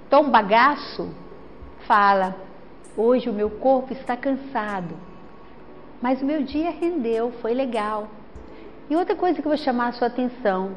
estou 0.05 0.23
um 0.23 0.31
bagaço, 0.31 1.09
fala: 1.87 2.35
hoje 2.95 3.29
o 3.29 3.33
meu 3.33 3.49
corpo 3.49 3.93
está 3.93 4.15
cansado, 4.15 4.93
mas 6.01 6.21
o 6.21 6.25
meu 6.25 6.43
dia 6.43 6.69
rendeu, 6.69 7.31
foi 7.41 7.53
legal. 7.53 8.07
E 8.89 8.95
outra 8.95 9.15
coisa 9.15 9.41
que 9.41 9.47
eu 9.47 9.51
vou 9.51 9.57
chamar 9.57 9.87
a 9.87 9.91
sua 9.93 10.07
atenção, 10.07 10.71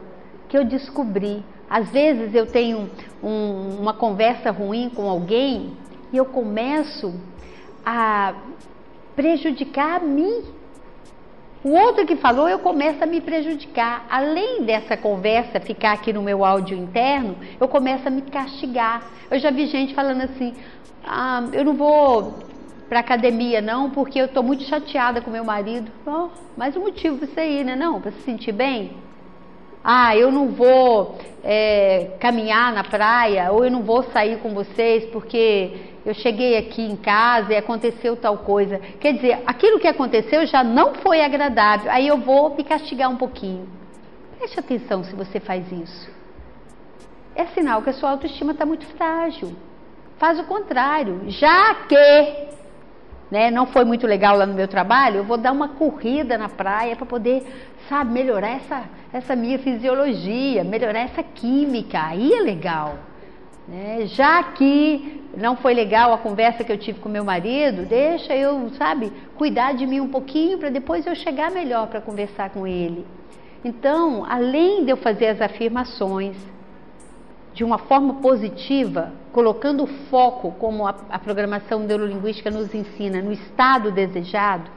que 0.49 0.57
eu 0.57 0.65
descobri, 0.65 1.45
às 1.69 1.89
vezes 1.91 2.35
eu 2.35 2.47
tenho 2.47 2.91
um, 3.23 3.77
uma 3.81 3.95
conversa 3.95 4.51
ruim 4.51 4.91
com 4.91 5.09
alguém 5.09 5.77
e 6.13 6.17
eu 6.17 6.25
começo 6.25 7.15
a 7.85 8.35
prejudicar 9.15 10.01
a 10.01 10.05
mim. 10.05 10.43
O 11.63 11.71
outro 11.73 12.07
que 12.07 12.17
falou, 12.17 12.49
eu 12.49 12.59
começo 12.59 13.05
a 13.05 13.07
me 13.07 13.21
prejudicar. 13.21 14.07
Além 14.11 14.65
dessa 14.65 14.97
conversa 14.97 15.61
ficar 15.61 15.93
aqui 15.93 16.11
no 16.11 16.23
meu 16.23 16.43
áudio 16.43 16.77
interno, 16.77 17.37
eu 17.61 17.69
começo 17.69 18.09
a 18.09 18.11
me 18.11 18.23
castigar. 18.23 19.03
Eu 19.31 19.39
já 19.39 19.51
vi 19.51 19.67
gente 19.67 19.95
falando 19.95 20.23
assim: 20.23 20.55
ah, 21.05 21.49
eu 21.53 21.65
não 21.65 21.75
vou 21.75 22.35
para 22.89 23.01
academia 23.01 23.61
não, 23.61 23.91
porque 23.91 24.19
eu 24.19 24.25
estou 24.25 24.43
muito 24.43 24.65
chateada 24.65 25.21
com 25.21 25.31
meu 25.31 25.45
marido. 25.45 25.93
Oh, 26.07 26.29
mais 26.57 26.77
um 26.77 26.81
motivo 26.81 27.19
para 27.19 27.29
você 27.29 27.47
ir, 27.47 27.65
né? 27.65 27.77
Não, 27.77 28.01
para 28.01 28.11
se 28.13 28.23
sentir 28.23 28.53
bem. 28.53 29.10
Ah, 29.83 30.17
eu 30.17 30.31
não 30.31 30.49
vou 30.49 31.19
é, 31.43 32.11
caminhar 32.21 32.73
na 32.73 32.85
praia, 32.85 33.51
ou 33.51 33.65
eu 33.65 33.71
não 33.71 33.83
vou 33.83 34.03
sair 34.05 34.39
com 34.39 34.51
vocês 34.51 35.07
porque 35.07 35.73
eu 36.05 36.15
cheguei 36.15 36.57
aqui 36.57 36.83
em 36.83 36.97
casa 36.97 37.53
e 37.53 37.57
aconteceu 37.57 38.17
tal 38.17 38.39
coisa. 38.39 38.79
Quer 39.01 39.15
dizer, 39.15 39.39
aquilo 39.47 39.79
que 39.79 39.89
aconteceu 39.89 40.47
já 40.47 40.63
não 40.63 40.95
foi 40.95 41.23
agradável, 41.23 41.91
aí 41.91 42.07
eu 42.07 42.19
vou 42.19 42.55
me 42.55 42.65
castigar 42.65 43.11
um 43.11 43.17
pouquinho. 43.17 43.69
Preste 44.39 44.59
atenção 44.59 45.05
se 45.05 45.15
você 45.15 45.39
faz 45.41 45.71
isso. 45.71 46.11
É 47.35 47.47
sinal 47.47 47.83
que 47.83 47.91
a 47.91 47.93
sua 47.93 48.11
autoestima 48.11 48.53
está 48.53 48.67
muito 48.67 48.87
frágil. 48.97 49.55
Faz 50.19 50.39
o 50.39 50.45
contrário. 50.45 51.23
Já 51.29 51.75
que 51.87 52.60
né, 53.31 53.51
não 53.51 53.67
foi 53.67 53.85
muito 53.85 54.07
legal 54.07 54.37
lá 54.37 54.45
no 54.45 54.55
meu 54.55 54.67
trabalho, 54.67 55.19
eu 55.19 55.25
vou 55.25 55.37
dar 55.37 55.53
uma 55.53 55.69
corrida 55.69 56.37
na 56.37 56.49
praia 56.49 56.97
para 56.97 57.07
poder, 57.07 57.47
sabe, 57.89 58.13
melhorar 58.13 58.57
essa, 58.57 58.83
essa 59.13 59.37
minha 59.37 59.59
fisiologia, 59.59 60.65
melhorar 60.65 61.01
essa 61.01 61.23
química. 61.23 62.01
Aí 62.03 62.33
é 62.33 62.41
legal. 62.41 62.99
Né? 63.69 64.07
Já 64.07 64.43
que 64.43 65.23
não 65.37 65.57
foi 65.57 65.75
legal 65.75 66.13
a 66.13 66.19
conversa 66.19 66.65
que 66.65 66.73
eu 66.73 66.79
tive 66.79 66.99
com 66.99 67.09
meu 67.09 67.25
marido, 67.25 67.87
deixa 67.87 68.35
eu, 68.35 68.69
sabe, 68.71 69.13
cuidar 69.37 69.75
de 69.75 69.87
mim 69.87 70.01
um 70.01 70.09
pouquinho 70.09 70.59
para 70.59 70.71
depois 70.71 71.07
eu 71.07 71.15
chegar 71.15 71.53
melhor 71.53 71.87
para 71.87 72.01
conversar 72.01 72.51
com 72.51 72.67
ele. 72.67 73.07
Então, 73.65 74.25
além 74.29 74.85
de 74.85 74.91
eu 74.91 74.97
fazer 74.97 75.29
as 75.29 75.41
afirmações 75.41 76.37
de 77.53 77.63
uma 77.63 77.79
forma 77.79 78.15
positiva, 78.15 79.13
colocando 79.33 79.85
o 79.85 79.87
foco, 79.87 80.53
como 80.59 80.87
a, 80.87 80.95
a 81.11 81.19
programação 81.19 81.81
neurolinguística 81.81 82.51
nos 82.51 82.75
ensina, 82.75 83.23
no 83.23 83.33
estado 83.33 83.91
desejado, 83.91 84.71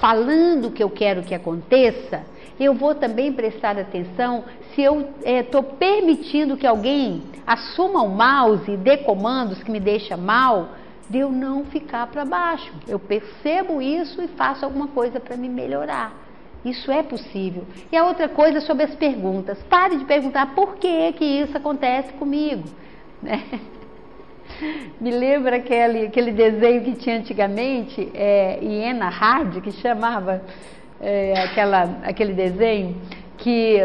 falando 0.00 0.68
o 0.68 0.70
que 0.70 0.82
eu 0.82 0.90
quero 0.90 1.22
que 1.22 1.34
aconteça, 1.34 2.22
eu 2.58 2.74
vou 2.74 2.94
também 2.94 3.32
prestar 3.32 3.78
atenção 3.78 4.44
se 4.74 4.82
eu 4.82 5.08
estou 5.24 5.60
é, 5.60 5.76
permitindo 5.78 6.56
que 6.56 6.66
alguém 6.66 7.22
assuma 7.46 8.02
o 8.02 8.08
mouse 8.08 8.70
e 8.70 8.76
dê 8.76 8.98
comandos 8.98 9.62
que 9.62 9.70
me 9.70 9.80
deixa 9.80 10.16
mal, 10.16 10.68
de 11.08 11.18
eu 11.18 11.30
não 11.30 11.64
ficar 11.64 12.06
para 12.06 12.24
baixo. 12.24 12.72
Eu 12.88 12.98
percebo 12.98 13.82
isso 13.82 14.22
e 14.22 14.28
faço 14.28 14.64
alguma 14.64 14.88
coisa 14.88 15.20
para 15.20 15.36
me 15.36 15.48
melhorar. 15.48 16.12
Isso 16.64 16.90
é 16.90 17.02
possível. 17.02 17.64
E 17.92 17.96
a 17.96 18.06
outra 18.06 18.28
coisa 18.28 18.60
sobre 18.60 18.84
as 18.84 18.94
perguntas. 18.94 19.62
Pare 19.64 19.98
de 19.98 20.04
perguntar 20.04 20.54
por 20.54 20.76
que, 20.76 21.12
que 21.12 21.24
isso 21.24 21.56
acontece 21.56 22.12
comigo. 22.14 22.64
Né? 23.22 23.42
Me 25.00 25.10
lembra 25.10 25.56
aquele, 25.56 26.06
aquele 26.06 26.32
desenho 26.32 26.82
que 26.82 26.94
tinha 26.94 27.16
antigamente, 27.18 28.10
é, 28.14 28.58
Iena 28.62 29.08
Hard, 29.08 29.60
que 29.60 29.72
chamava 29.72 30.42
é, 31.00 31.34
aquela, 31.40 31.98
aquele 32.04 32.32
desenho 32.32 32.96
que 33.38 33.80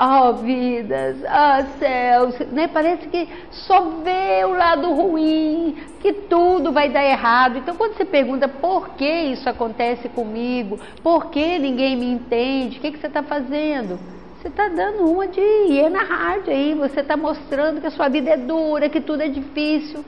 oh 0.00 0.32
vidas, 0.34 1.18
oh 1.22 1.78
céus, 1.78 2.38
né? 2.52 2.68
Parece 2.68 3.06
que 3.08 3.28
só 3.50 3.82
vê 4.02 4.44
o 4.44 4.54
lado 4.54 4.90
ruim, 4.94 5.76
que 6.00 6.12
tudo 6.12 6.72
vai 6.72 6.88
dar 6.88 7.04
errado. 7.04 7.58
Então 7.58 7.76
quando 7.76 7.94
você 7.94 8.04
pergunta 8.04 8.48
por 8.48 8.90
que 8.94 9.04
isso 9.04 9.48
acontece 9.48 10.08
comigo, 10.08 10.80
por 11.02 11.26
que 11.26 11.58
ninguém 11.58 11.96
me 11.96 12.06
entende, 12.06 12.78
o 12.78 12.80
que, 12.80 12.92
que 12.92 12.98
você 12.98 13.08
está 13.08 13.22
fazendo? 13.22 13.98
Você 14.40 14.48
está 14.48 14.68
dando 14.68 15.04
uma 15.04 15.28
de 15.28 15.38
hiena 15.38 16.02
hard 16.02 16.48
aí, 16.48 16.74
você 16.74 17.00
está 17.00 17.14
mostrando 17.14 17.78
que 17.78 17.86
a 17.86 17.90
sua 17.90 18.08
vida 18.08 18.30
é 18.30 18.38
dura, 18.38 18.88
que 18.88 18.98
tudo 18.98 19.22
é 19.22 19.28
difícil. 19.28 20.02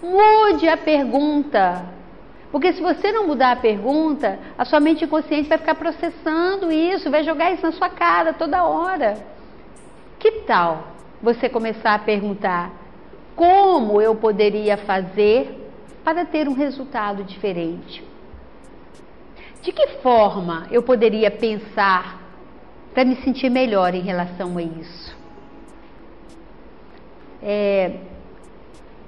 Mude 0.00 0.68
a 0.68 0.76
pergunta. 0.76 1.84
Porque 2.52 2.72
se 2.72 2.80
você 2.80 3.10
não 3.10 3.26
mudar 3.26 3.50
a 3.50 3.56
pergunta, 3.56 4.38
a 4.56 4.64
sua 4.64 4.78
mente 4.78 5.04
inconsciente 5.04 5.48
vai 5.48 5.58
ficar 5.58 5.74
processando 5.74 6.70
isso, 6.70 7.10
vai 7.10 7.24
jogar 7.24 7.50
isso 7.50 7.66
na 7.66 7.72
sua 7.72 7.88
cara 7.88 8.32
toda 8.32 8.62
hora. 8.62 9.16
Que 10.20 10.30
tal 10.42 10.92
você 11.20 11.48
começar 11.48 11.94
a 11.94 11.98
perguntar 11.98 12.70
como 13.34 14.00
eu 14.00 14.14
poderia 14.14 14.76
fazer 14.76 15.68
para 16.04 16.24
ter 16.24 16.46
um 16.46 16.54
resultado 16.54 17.24
diferente? 17.24 18.04
De 19.62 19.72
que 19.72 19.88
forma 20.00 20.68
eu 20.70 20.80
poderia 20.80 21.28
pensar 21.28 22.23
para 22.94 23.04
me 23.04 23.16
sentir 23.16 23.50
melhor 23.50 23.92
em 23.94 24.00
relação 24.00 24.56
a 24.56 24.62
isso? 24.62 25.16
É, 27.42 27.98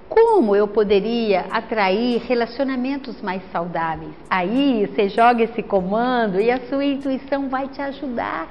como 0.08 0.54
eu 0.54 0.68
poderia 0.68 1.46
atrair 1.50 2.20
relacionamentos 2.22 3.22
mais 3.22 3.42
saudáveis? 3.50 4.12
Aí 4.28 4.86
você 4.86 5.08
joga 5.08 5.44
esse 5.44 5.62
comando 5.62 6.40
e 6.40 6.50
a 6.50 6.60
sua 6.68 6.84
intuição 6.84 7.48
vai 7.48 7.68
te 7.68 7.80
ajudar. 7.80 8.48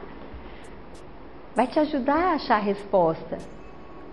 Vai 1.55 1.67
te 1.67 1.79
ajudar 1.79 2.17
a 2.17 2.33
achar 2.33 2.55
a 2.55 2.59
resposta. 2.59 3.37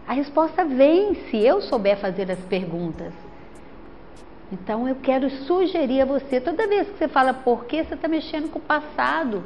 A 0.06 0.12
resposta 0.12 0.64
vem 0.64 1.14
se 1.30 1.38
eu 1.38 1.60
souber 1.62 1.96
fazer 1.98 2.30
as 2.30 2.40
perguntas. 2.40 3.12
Então 4.52 4.86
eu 4.86 4.96
quero 4.96 5.30
sugerir 5.30 6.02
a 6.02 6.04
você, 6.04 6.40
toda 6.40 6.66
vez 6.66 6.88
que 6.88 6.98
você 6.98 7.08
fala 7.08 7.32
por 7.32 7.64
que, 7.64 7.82
você 7.82 7.94
está 7.94 8.06
mexendo 8.06 8.50
com 8.50 8.58
o 8.58 8.62
passado. 8.62 9.42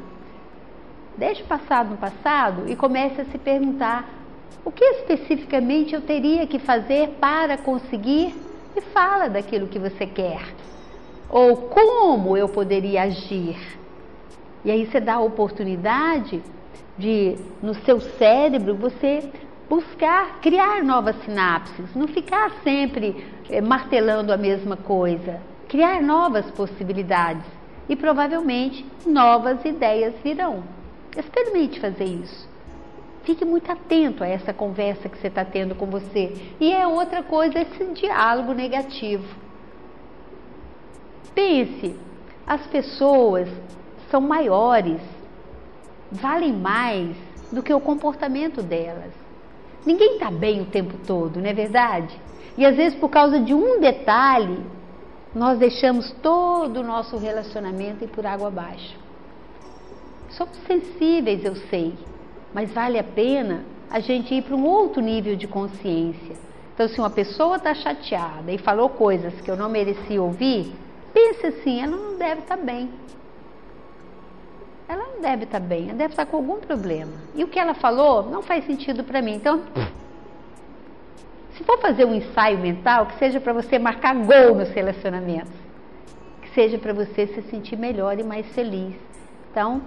Deixe 1.17 1.41
o 1.41 1.45
passado 1.45 1.89
no 1.89 1.97
passado 1.97 2.69
e 2.69 2.75
comece 2.75 3.21
a 3.21 3.25
se 3.25 3.39
perguntar 3.39 4.07
o 4.63 4.71
que 4.71 4.83
especificamente 4.83 5.95
eu 5.95 6.01
teria 6.01 6.45
que 6.45 6.59
fazer 6.59 7.17
para 7.19 7.57
conseguir? 7.57 8.35
E 8.75 8.81
fala 8.81 9.27
daquilo 9.27 9.67
que 9.67 9.79
você 9.79 10.05
quer. 10.05 10.45
Ou 11.27 11.57
como 11.69 12.37
eu 12.37 12.47
poderia 12.47 13.03
agir? 13.03 13.57
E 14.63 14.69
aí 14.69 14.85
você 14.85 14.99
dá 14.99 15.15
a 15.15 15.19
oportunidade 15.19 16.43
de, 16.97 17.35
no 17.63 17.73
seu 17.73 17.99
cérebro, 17.99 18.75
você 18.75 19.27
buscar 19.67 20.39
criar 20.39 20.83
novas 20.83 21.15
sinapses, 21.23 21.95
não 21.95 22.07
ficar 22.07 22.51
sempre 22.63 23.25
é, 23.49 23.59
martelando 23.59 24.31
a 24.31 24.37
mesma 24.37 24.77
coisa, 24.77 25.41
criar 25.67 26.01
novas 26.01 26.49
possibilidades 26.51 27.45
e 27.89 27.95
provavelmente 27.95 28.85
novas 29.05 29.65
ideias 29.65 30.13
virão. 30.23 30.77
Experimente 31.15 31.79
fazer 31.79 32.05
isso. 32.05 32.47
Fique 33.23 33.43
muito 33.43 33.69
atento 33.71 34.23
a 34.23 34.27
essa 34.27 34.53
conversa 34.53 35.09
que 35.09 35.17
você 35.17 35.27
está 35.27 35.43
tendo 35.43 35.75
com 35.75 35.85
você. 35.85 36.33
E 36.59 36.71
é 36.71 36.87
outra 36.87 37.21
coisa 37.21 37.59
esse 37.59 37.83
diálogo 37.93 38.53
negativo. 38.53 39.27
Pense, 41.35 41.95
as 42.45 42.65
pessoas 42.67 43.49
são 44.09 44.21
maiores, 44.21 45.01
valem 46.11 46.53
mais 46.53 47.15
do 47.51 47.61
que 47.61 47.73
o 47.73 47.79
comportamento 47.79 48.63
delas. 48.63 49.11
Ninguém 49.85 50.13
está 50.13 50.31
bem 50.31 50.61
o 50.61 50.65
tempo 50.65 50.95
todo, 51.05 51.39
não 51.39 51.49
é 51.49 51.53
verdade? 51.53 52.19
E 52.57 52.65
às 52.65 52.75
vezes, 52.75 52.97
por 52.97 53.09
causa 53.09 53.39
de 53.39 53.53
um 53.53 53.79
detalhe, 53.79 54.65
nós 55.35 55.59
deixamos 55.59 56.11
todo 56.23 56.77
o 56.77 56.83
nosso 56.83 57.17
relacionamento 57.17 58.03
ir 58.03 58.07
por 58.07 58.25
água 58.25 58.47
abaixo. 58.47 59.06
Somos 60.37 60.55
sensíveis, 60.67 61.43
eu 61.43 61.55
sei, 61.55 61.95
mas 62.53 62.71
vale 62.71 62.99
a 62.99 63.03
pena 63.03 63.63
a 63.89 63.99
gente 63.99 64.35
ir 64.35 64.43
para 64.43 64.55
um 64.55 64.65
outro 64.65 65.01
nível 65.01 65.35
de 65.35 65.47
consciência. 65.47 66.35
Então, 66.75 66.87
se 66.87 66.99
uma 66.99 67.09
pessoa 67.09 67.57
está 67.57 67.73
chateada 67.73 68.51
e 68.51 68.59
falou 68.59 68.87
coisas 68.87 69.33
que 69.41 69.49
eu 69.49 69.57
não 69.57 69.67
merecia 69.67 70.21
ouvir, 70.21 70.71
pense 71.11 71.47
assim: 71.47 71.81
ela 71.81 71.97
não 71.97 72.19
deve 72.19 72.41
estar 72.41 72.55
tá 72.55 72.63
bem. 72.63 72.91
Ela 74.87 75.03
não 75.07 75.21
deve 75.21 75.45
estar 75.45 75.59
tá 75.59 75.65
bem, 75.65 75.85
ela 75.85 75.97
deve 75.97 76.13
estar 76.13 76.25
tá 76.25 76.31
com 76.31 76.37
algum 76.37 76.57
problema. 76.57 77.13
E 77.33 77.43
o 77.43 77.47
que 77.47 77.57
ela 77.57 77.73
falou 77.73 78.29
não 78.29 78.43
faz 78.43 78.63
sentido 78.67 79.03
para 79.03 79.23
mim. 79.23 79.33
Então, 79.33 79.63
se 81.55 81.63
for 81.63 81.79
fazer 81.79 82.05
um 82.05 82.13
ensaio 82.13 82.59
mental, 82.59 83.07
que 83.07 83.17
seja 83.17 83.39
para 83.41 83.53
você 83.53 83.79
marcar 83.79 84.13
gol 84.13 84.53
nos 84.53 84.69
relacionamentos, 84.69 85.51
que 86.43 86.49
seja 86.51 86.77
para 86.77 86.93
você 86.93 87.25
se 87.25 87.41
sentir 87.49 87.75
melhor 87.75 88.19
e 88.19 88.23
mais 88.23 88.45
feliz. 88.53 88.93
Então, 89.49 89.81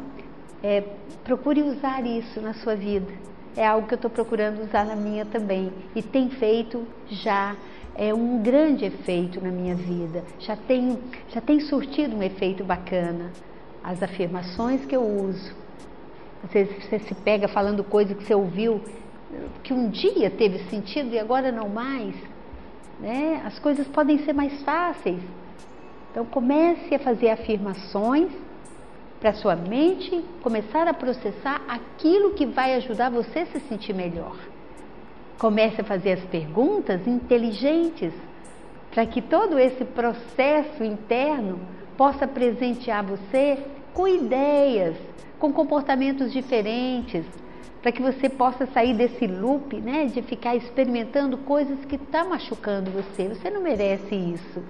é, 0.62 0.82
procure 1.24 1.62
usar 1.62 2.04
isso 2.06 2.40
na 2.40 2.54
sua 2.54 2.74
vida. 2.74 3.12
É 3.56 3.66
algo 3.66 3.86
que 3.86 3.94
eu 3.94 3.96
estou 3.96 4.10
procurando 4.10 4.62
usar 4.62 4.84
na 4.84 4.94
minha 4.94 5.24
também. 5.24 5.72
E 5.94 6.02
tem 6.02 6.30
feito 6.30 6.86
já 7.08 7.56
é 7.94 8.14
um 8.14 8.42
grande 8.42 8.84
efeito 8.84 9.40
na 9.40 9.50
minha 9.50 9.74
vida. 9.74 10.24
Já 10.38 10.56
tem, 10.56 10.98
já 11.28 11.40
tem 11.40 11.60
surtido 11.60 12.16
um 12.16 12.22
efeito 12.22 12.64
bacana. 12.64 13.30
As 13.82 14.02
afirmações 14.02 14.84
que 14.84 14.94
eu 14.94 15.02
uso. 15.02 15.54
Às 16.44 16.50
vezes 16.52 16.84
você 16.84 16.98
se 17.00 17.14
pega 17.14 17.48
falando 17.48 17.82
coisa 17.82 18.14
que 18.14 18.24
você 18.24 18.34
ouviu 18.34 18.80
que 19.62 19.72
um 19.72 19.88
dia 19.88 20.30
teve 20.30 20.58
sentido 20.70 21.12
e 21.12 21.18
agora 21.18 21.52
não 21.52 21.68
mais. 21.68 22.14
Né? 22.98 23.42
As 23.44 23.58
coisas 23.58 23.86
podem 23.88 24.18
ser 24.24 24.32
mais 24.32 24.62
fáceis. 24.62 25.20
Então 26.10 26.24
comece 26.24 26.94
a 26.94 26.98
fazer 26.98 27.30
afirmações 27.30 28.30
para 29.20 29.34
sua 29.34 29.54
mente 29.54 30.24
começar 30.42 30.88
a 30.88 30.94
processar 30.94 31.60
aquilo 31.68 32.32
que 32.32 32.46
vai 32.46 32.74
ajudar 32.74 33.10
você 33.10 33.40
a 33.40 33.46
se 33.46 33.60
sentir 33.60 33.94
melhor. 33.94 34.34
Comece 35.38 35.82
a 35.82 35.84
fazer 35.84 36.12
as 36.12 36.24
perguntas 36.24 37.06
inteligentes 37.06 38.14
para 38.90 39.04
que 39.06 39.20
todo 39.20 39.58
esse 39.58 39.84
processo 39.84 40.82
interno 40.82 41.60
possa 41.96 42.26
presentear 42.26 43.04
você 43.04 43.58
com 43.92 44.08
ideias, 44.08 44.96
com 45.38 45.52
comportamentos 45.52 46.32
diferentes, 46.32 47.24
para 47.82 47.92
que 47.92 48.02
você 48.02 48.28
possa 48.28 48.66
sair 48.66 48.94
desse 48.94 49.26
loop, 49.26 49.76
né, 49.80 50.06
de 50.06 50.22
ficar 50.22 50.56
experimentando 50.56 51.36
coisas 51.38 51.78
que 51.84 51.96
estão 51.96 52.24
tá 52.24 52.28
machucando 52.28 52.90
você. 52.90 53.28
Você 53.28 53.50
não 53.50 53.62
merece 53.62 54.14
isso. 54.14 54.62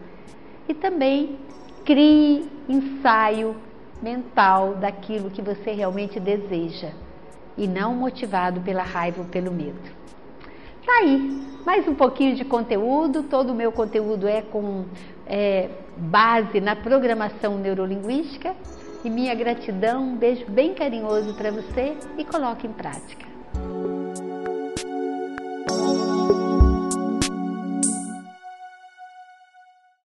E 0.69 0.75
também 0.75 1.39
crie 1.85 2.49
ensaio 2.69 3.57
mental 4.03 4.75
daquilo 4.75 5.31
que 5.31 5.43
você 5.43 5.73
realmente 5.73 6.19
deseja 6.19 6.91
e 7.57 7.67
não 7.67 7.95
motivado 7.95 8.61
pela 8.61 8.83
raiva 8.83 9.21
ou 9.21 9.27
pelo 9.27 9.53
medo. 9.53 9.79
Tá 10.85 10.93
aí, 11.01 11.47
mais 11.65 11.87
um 11.87 11.95
pouquinho 11.95 12.35
de 12.35 12.45
conteúdo. 12.45 13.23
Todo 13.25 13.51
o 13.51 13.55
meu 13.55 13.71
conteúdo 13.71 14.27
é 14.27 14.43
com 14.43 14.87
é, 15.27 15.69
base 15.97 16.61
na 16.61 16.75
programação 16.75 17.59
neurolinguística. 17.59 18.55
E 19.05 19.09
minha 19.09 19.35
gratidão, 19.35 20.03
um 20.03 20.17
beijo 20.17 20.45
bem 20.49 20.75
carinhoso 20.75 21.35
para 21.35 21.51
você 21.51 21.97
e 22.19 22.25
coloque 22.25 22.67
em 22.67 22.73
prática. 22.73 23.30